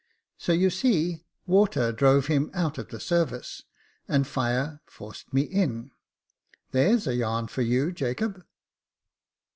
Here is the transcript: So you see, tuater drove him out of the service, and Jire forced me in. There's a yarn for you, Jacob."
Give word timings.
So 0.39 0.51
you 0.51 0.71
see, 0.71 1.27
tuater 1.47 1.91
drove 1.95 2.25
him 2.25 2.49
out 2.55 2.79
of 2.79 2.87
the 2.87 2.99
service, 2.99 3.61
and 4.07 4.25
Jire 4.25 4.79
forced 4.87 5.31
me 5.31 5.43
in. 5.43 5.91
There's 6.71 7.05
a 7.05 7.13
yarn 7.13 7.45
for 7.49 7.61
you, 7.61 7.91
Jacob." 7.91 8.43